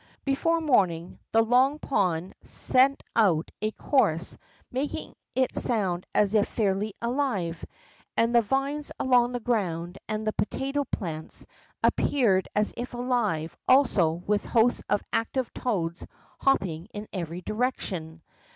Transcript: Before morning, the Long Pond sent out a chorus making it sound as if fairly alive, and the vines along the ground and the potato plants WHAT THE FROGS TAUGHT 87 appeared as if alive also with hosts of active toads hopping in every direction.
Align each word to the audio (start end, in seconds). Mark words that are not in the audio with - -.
Before 0.25 0.59
morning, 0.61 1.19
the 1.31 1.43
Long 1.43 1.77
Pond 1.77 2.33
sent 2.43 3.03
out 3.15 3.51
a 3.61 3.69
chorus 3.69 4.35
making 4.71 5.13
it 5.35 5.55
sound 5.55 6.07
as 6.15 6.33
if 6.33 6.47
fairly 6.49 6.95
alive, 7.03 7.63
and 8.17 8.33
the 8.33 8.41
vines 8.41 8.91
along 8.99 9.31
the 9.33 9.39
ground 9.39 9.99
and 10.09 10.25
the 10.25 10.33
potato 10.33 10.85
plants 10.85 11.45
WHAT 11.83 11.97
THE 11.97 12.01
FROGS 12.01 12.01
TAUGHT 12.01 12.05
87 12.05 12.07
appeared 12.15 12.47
as 12.55 12.73
if 12.75 12.93
alive 12.95 13.57
also 13.67 14.09
with 14.25 14.43
hosts 14.43 14.81
of 14.89 15.03
active 15.13 15.53
toads 15.53 16.03
hopping 16.39 16.87
in 16.93 17.07
every 17.13 17.41
direction. 17.41 18.23